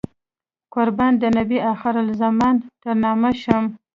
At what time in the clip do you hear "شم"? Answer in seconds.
3.41-3.63